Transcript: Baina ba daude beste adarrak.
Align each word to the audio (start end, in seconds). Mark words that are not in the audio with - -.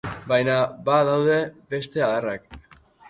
Baina 0.29 0.53
ba 0.87 0.95
daude 1.09 1.35
beste 1.75 2.05
adarrak. 2.07 2.51